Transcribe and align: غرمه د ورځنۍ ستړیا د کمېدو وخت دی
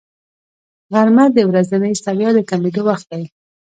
غرمه 0.93 1.25
د 1.33 1.37
ورځنۍ 1.49 1.93
ستړیا 2.01 2.29
د 2.35 2.39
کمېدو 2.49 2.81
وخت 2.89 3.05
دی 3.11 3.23